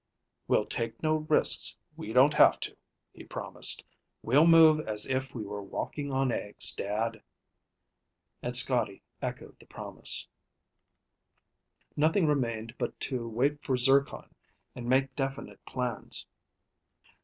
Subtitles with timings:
[0.47, 2.75] "We'll take no risks we don't have to,"
[3.13, 3.83] he promised.
[4.23, 7.21] "We'll move as if we were walking on eggs, Dad."
[8.41, 10.27] And Scotty echoed the promise.
[11.95, 14.33] Nothing remained but to wait for Zircon
[14.73, 16.25] and make definite plans.